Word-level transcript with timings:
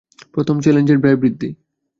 প্রথম 0.33 0.55
চ্যালেঞ্জ 0.59 0.89
এর 0.91 0.99
ব্যয় 0.99 1.17
বৃদ্ধি। 1.17 1.49